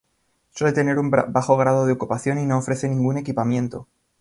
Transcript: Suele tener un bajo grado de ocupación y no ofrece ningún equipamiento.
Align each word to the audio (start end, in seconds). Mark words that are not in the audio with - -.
Suele 0.49 0.73
tener 0.73 0.97
un 0.97 1.11
bajo 1.11 1.57
grado 1.57 1.85
de 1.85 1.93
ocupación 1.93 2.39
y 2.39 2.47
no 2.47 2.57
ofrece 2.57 2.89
ningún 2.89 3.19
equipamiento. 3.19 3.87